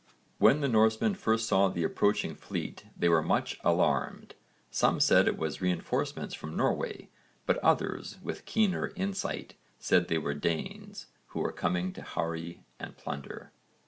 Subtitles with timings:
[0.39, 4.33] When the Norsemen first saw the approaching fleet they were much alarmed.
[4.71, 7.09] Some said it was reinforcements from Norway,
[7.45, 12.97] but others, with keener insight, said they were Danes who were coming to harry and
[12.97, 13.51] plunder.